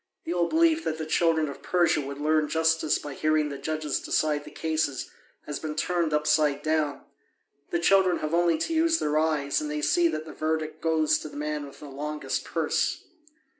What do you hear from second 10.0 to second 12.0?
that the verdict goes to the man with the